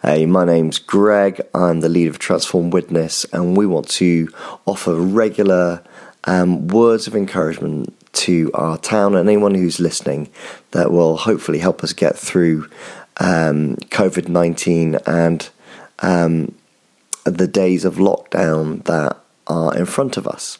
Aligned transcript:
Hey, 0.00 0.26
my 0.26 0.44
name's 0.44 0.78
Greg. 0.78 1.40
I'm 1.52 1.80
the 1.80 1.88
lead 1.88 2.06
of 2.06 2.20
Transform 2.20 2.70
Witney, 2.70 3.08
and 3.32 3.56
we 3.56 3.66
want 3.66 3.88
to 3.88 4.28
offer 4.64 4.94
regular 4.94 5.82
um, 6.22 6.68
words 6.68 7.08
of 7.08 7.16
encouragement 7.16 7.92
to 8.12 8.48
our 8.54 8.78
town 8.78 9.16
and 9.16 9.28
anyone 9.28 9.56
who's 9.56 9.80
listening 9.80 10.28
that 10.70 10.92
will 10.92 11.16
hopefully 11.16 11.58
help 11.58 11.82
us 11.82 11.92
get 11.92 12.16
through 12.16 12.68
um, 13.16 13.74
COVID 13.90 14.28
19 14.28 14.98
and 15.04 15.50
um, 15.98 16.54
the 17.24 17.48
days 17.48 17.84
of 17.84 17.96
lockdown 17.96 18.84
that 18.84 19.16
are 19.48 19.76
in 19.76 19.84
front 19.84 20.16
of 20.16 20.28
us. 20.28 20.58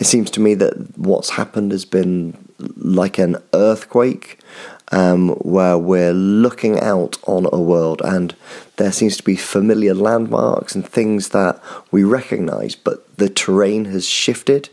It 0.00 0.06
seems 0.06 0.30
to 0.32 0.40
me 0.40 0.54
that 0.54 0.96
what's 0.96 1.30
happened 1.30 1.72
has 1.72 1.84
been 1.84 2.36
like 2.76 3.18
an 3.18 3.36
earthquake 3.52 4.38
um, 4.92 5.30
where 5.30 5.76
we're 5.76 6.12
looking 6.12 6.80
out 6.80 7.18
on 7.24 7.48
a 7.52 7.60
world 7.60 8.00
and 8.04 8.34
there 8.76 8.92
seems 8.92 9.16
to 9.16 9.22
be 9.22 9.36
familiar 9.36 9.94
landmarks 9.94 10.74
and 10.74 10.86
things 10.86 11.30
that 11.30 11.60
we 11.90 12.04
recognize, 12.04 12.74
but 12.74 13.16
the 13.16 13.28
terrain 13.28 13.86
has 13.86 14.06
shifted, 14.06 14.70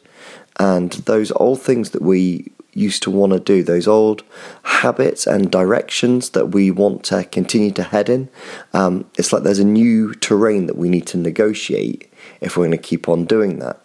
and 0.57 0.91
those 0.93 1.31
old 1.33 1.61
things 1.61 1.89
that 1.89 2.01
we 2.01 2.51
used 2.73 3.01
to 3.03 3.11
want 3.11 3.33
to 3.33 3.39
do, 3.39 3.63
those 3.63 3.87
old 3.87 4.23
habits 4.63 5.25
and 5.25 5.51
directions 5.51 6.31
that 6.31 6.47
we 6.47 6.69
want 6.69 7.03
to 7.05 7.23
continue 7.23 7.71
to 7.71 7.83
head 7.83 8.09
in, 8.09 8.29
um, 8.73 9.09
it's 9.17 9.33
like 9.33 9.43
there's 9.43 9.59
a 9.59 9.65
new 9.65 10.13
terrain 10.13 10.67
that 10.67 10.77
we 10.77 10.89
need 10.89 11.07
to 11.07 11.17
negotiate 11.17 12.11
if 12.41 12.55
we're 12.55 12.65
going 12.67 12.71
to 12.71 12.77
keep 12.77 13.09
on 13.09 13.25
doing 13.25 13.59
that. 13.59 13.84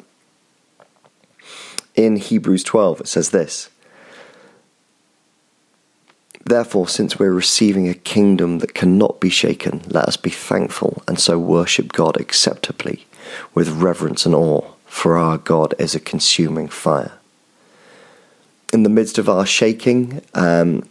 In 1.94 2.16
Hebrews 2.16 2.64
12, 2.64 3.02
it 3.02 3.08
says 3.08 3.30
this. 3.30 3.68
Therefore, 6.44 6.88
since 6.88 7.18
we're 7.18 7.32
receiving 7.32 7.88
a 7.88 7.94
kingdom 7.94 8.58
that 8.58 8.74
cannot 8.74 9.20
be 9.20 9.28
shaken, 9.28 9.82
let 9.86 10.06
us 10.06 10.16
be 10.16 10.30
thankful 10.30 11.02
and 11.06 11.20
so 11.20 11.38
worship 11.38 11.92
God 11.92 12.20
acceptably 12.20 13.06
with 13.54 13.68
reverence 13.68 14.26
and 14.26 14.34
awe, 14.34 14.72
for 14.86 15.16
our 15.16 15.38
God 15.38 15.74
is 15.78 15.94
a 15.94 16.00
consuming 16.00 16.68
fire. 16.68 17.12
In 18.72 18.82
the 18.82 18.88
midst 18.88 19.18
of 19.18 19.28
our 19.28 19.46
shaking, 19.46 20.22
um, 20.34 20.88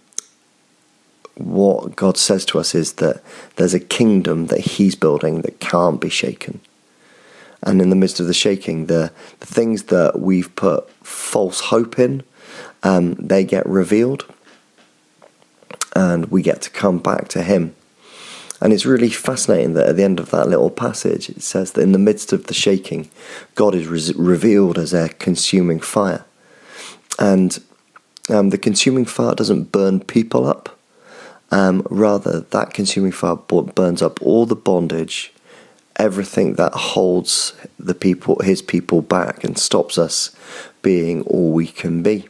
what 1.35 1.95
God 1.95 2.17
says 2.17 2.45
to 2.45 2.59
us 2.59 2.75
is 2.75 2.93
that 2.93 3.21
there's 3.55 3.73
a 3.73 3.79
kingdom 3.79 4.47
that 4.47 4.59
He's 4.59 4.95
building 4.95 5.41
that 5.41 5.59
can't 5.59 5.99
be 5.99 6.09
shaken. 6.09 6.59
And 7.61 7.81
in 7.81 7.89
the 7.89 7.95
midst 7.95 8.19
of 8.19 8.27
the 8.27 8.33
shaking, 8.33 8.85
the, 8.85 9.11
the 9.39 9.45
things 9.45 9.83
that 9.83 10.19
we've 10.19 10.53
put 10.55 10.89
false 11.03 11.59
hope 11.59 11.99
in, 11.99 12.23
um, 12.83 13.15
they 13.15 13.43
get 13.43 13.65
revealed 13.65 14.25
and 15.95 16.25
we 16.27 16.41
get 16.41 16.61
to 16.61 16.69
come 16.69 16.99
back 16.99 17.27
to 17.29 17.43
Him. 17.43 17.75
And 18.61 18.73
it's 18.73 18.85
really 18.85 19.09
fascinating 19.09 19.73
that 19.73 19.87
at 19.87 19.95
the 19.95 20.03
end 20.03 20.19
of 20.19 20.31
that 20.31 20.49
little 20.49 20.69
passage, 20.69 21.29
it 21.29 21.41
says 21.41 21.73
that 21.73 21.81
in 21.81 21.93
the 21.93 21.99
midst 21.99 22.33
of 22.33 22.47
the 22.47 22.53
shaking, 22.53 23.09
God 23.55 23.73
is 23.73 23.87
re- 23.87 24.13
revealed 24.17 24.77
as 24.77 24.93
a 24.93 25.09
consuming 25.09 25.79
fire. 25.79 26.25
And 27.17 27.57
um, 28.29 28.49
the 28.49 28.57
consuming 28.57 29.05
fire 29.05 29.33
doesn't 29.33 29.71
burn 29.71 30.01
people 30.01 30.45
up, 30.45 30.77
um, 31.51 31.85
rather, 31.89 32.41
that 32.41 32.73
consuming 32.73 33.11
fire 33.11 33.35
burns 33.35 34.01
up 34.01 34.21
all 34.21 34.45
the 34.45 34.55
bondage, 34.55 35.33
everything 35.99 36.53
that 36.53 36.73
holds 36.73 37.53
the 37.77 37.93
people, 37.93 38.39
his 38.41 38.61
people 38.61 39.01
back, 39.01 39.43
and 39.43 39.57
stops 39.57 39.97
us 39.97 40.35
being 40.81 41.21
all 41.23 41.51
we 41.51 41.67
can 41.67 42.01
be. 42.01 42.27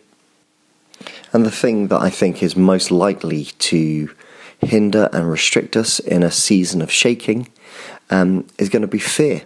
And 1.32 1.46
the 1.46 1.52
thing 1.52 1.88
that 1.88 2.02
I 2.02 2.10
think 2.10 2.42
is 2.42 2.56
most 2.56 2.92
likely 2.92 3.46
to 3.46 4.10
hinder 4.60 5.10
and 5.14 5.30
restrict 5.30 5.78
us 5.78 6.00
in 6.00 6.24
a 6.24 6.32
season 6.32 6.82
of 6.82 6.92
shaking 6.92 7.48
um, 8.10 8.48
is 8.58 8.70
going 8.70 8.82
to 8.82 8.88
be 8.88 9.00
fear. 9.00 9.44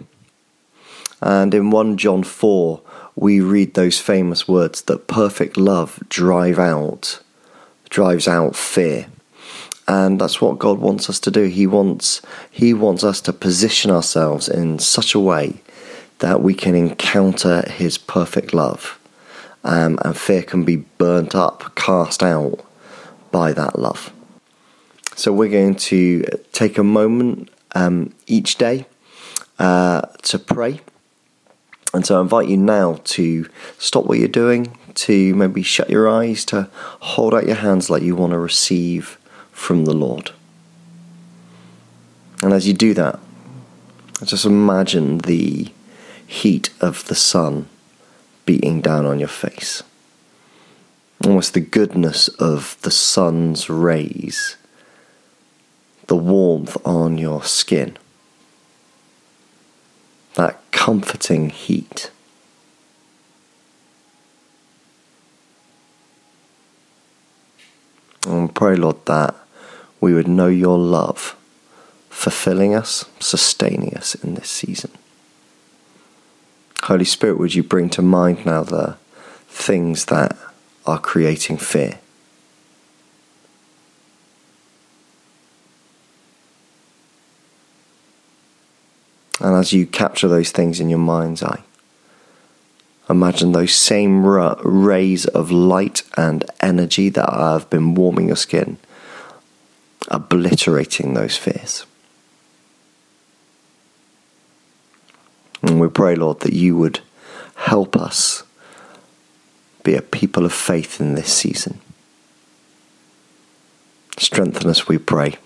And 1.20 1.54
in 1.54 1.70
1 1.70 1.96
John 1.96 2.24
4, 2.24 2.80
we 3.14 3.40
read 3.40 3.74
those 3.74 4.00
famous 4.00 4.48
words 4.48 4.82
that 4.82 5.06
perfect 5.06 5.56
love 5.56 6.02
drive 6.08 6.58
out 6.58 7.20
drives 7.90 8.26
out 8.26 8.56
fear. 8.56 9.06
And 9.86 10.20
that's 10.20 10.40
what 10.40 10.58
God 10.58 10.78
wants 10.78 11.10
us 11.10 11.20
to 11.20 11.30
do. 11.30 11.44
He 11.44 11.66
wants 11.66 12.22
he 12.50 12.72
wants 12.72 13.04
us 13.04 13.20
to 13.22 13.32
position 13.32 13.90
ourselves 13.90 14.48
in 14.48 14.78
such 14.78 15.14
a 15.14 15.20
way 15.20 15.60
that 16.20 16.40
we 16.40 16.54
can 16.54 16.74
encounter 16.74 17.68
his 17.68 17.98
perfect 17.98 18.54
love 18.54 18.98
um, 19.64 19.98
and 20.04 20.16
fear 20.16 20.42
can 20.42 20.64
be 20.64 20.76
burnt 20.76 21.34
up, 21.34 21.74
cast 21.74 22.22
out 22.22 22.64
by 23.30 23.52
that 23.52 23.78
love. 23.78 24.12
So 25.16 25.32
we're 25.32 25.50
going 25.50 25.76
to 25.76 26.24
take 26.52 26.76
a 26.76 26.84
moment 26.84 27.50
um, 27.74 28.14
each 28.26 28.56
day 28.56 28.86
uh, 29.58 30.02
to 30.22 30.38
pray. 30.38 30.80
And 31.92 32.04
so 32.04 32.18
I 32.18 32.20
invite 32.20 32.48
you 32.48 32.56
now 32.56 33.00
to 33.04 33.48
stop 33.78 34.04
what 34.06 34.18
you're 34.18 34.28
doing, 34.28 34.76
to 34.94 35.34
maybe 35.34 35.62
shut 35.62 35.88
your 35.88 36.08
eyes, 36.08 36.44
to 36.46 36.68
hold 37.00 37.34
out 37.34 37.46
your 37.46 37.56
hands 37.56 37.88
like 37.88 38.02
you 38.02 38.16
want 38.16 38.32
to 38.32 38.38
receive 38.38 39.18
from 39.54 39.86
the 39.86 39.94
Lord. 39.94 40.32
And 42.42 42.52
as 42.52 42.68
you 42.68 42.74
do 42.74 42.92
that, 42.92 43.18
just 44.22 44.44
imagine 44.44 45.18
the 45.18 45.72
heat 46.26 46.70
of 46.80 47.06
the 47.06 47.14
sun 47.14 47.68
beating 48.44 48.82
down 48.82 49.06
on 49.06 49.18
your 49.18 49.28
face. 49.28 49.82
Almost 51.24 51.54
the 51.54 51.60
goodness 51.60 52.28
of 52.28 52.76
the 52.82 52.90
sun's 52.90 53.70
rays, 53.70 54.56
the 56.08 56.16
warmth 56.16 56.76
on 56.84 57.16
your 57.16 57.42
skin, 57.44 57.96
that 60.34 60.60
comforting 60.70 61.48
heat. 61.48 62.10
And 68.26 68.54
pray, 68.54 68.76
Lord, 68.76 69.04
that 69.06 69.34
we 70.04 70.12
would 70.12 70.28
know 70.28 70.48
your 70.48 70.76
love, 70.76 71.34
fulfilling 72.10 72.74
us, 72.74 73.06
sustaining 73.20 73.96
us 73.96 74.14
in 74.14 74.34
this 74.34 74.50
season. 74.50 74.90
Holy 76.82 77.06
Spirit, 77.06 77.38
would 77.38 77.54
you 77.54 77.62
bring 77.62 77.88
to 77.88 78.02
mind 78.02 78.44
now 78.44 78.62
the 78.62 78.98
things 79.48 80.04
that 80.04 80.36
are 80.84 80.98
creating 80.98 81.56
fear? 81.56 82.00
And 89.40 89.56
as 89.56 89.72
you 89.72 89.86
capture 89.86 90.28
those 90.28 90.50
things 90.50 90.80
in 90.80 90.90
your 90.90 90.98
mind's 90.98 91.42
eye, 91.42 91.62
imagine 93.08 93.52
those 93.52 93.72
same 93.72 94.22
rays 94.26 95.24
of 95.24 95.50
light 95.50 96.02
and 96.18 96.44
energy 96.60 97.08
that 97.08 97.30
have 97.30 97.70
been 97.70 97.94
warming 97.94 98.26
your 98.26 98.36
skin, 98.36 98.76
obliterating 100.08 101.14
those 101.14 101.36
fears. 101.36 101.86
And 105.62 105.80
we 105.80 105.88
pray, 105.88 106.14
Lord, 106.14 106.40
that 106.40 106.52
you 106.52 106.76
would 106.76 107.00
help 107.54 107.96
us 107.96 108.42
be 109.82 109.94
a 109.94 110.02
people 110.02 110.44
of 110.44 110.52
faith 110.52 111.00
in 111.00 111.14
this 111.14 111.32
season. 111.32 111.80
Strengthen 114.18 114.68
us, 114.68 114.86
we 114.86 114.98
pray, 114.98 115.36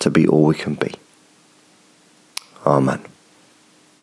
to 0.00 0.10
be 0.10 0.26
all 0.26 0.44
we 0.44 0.54
can 0.54 0.74
be. 0.74 0.94
Amen. 2.66 3.04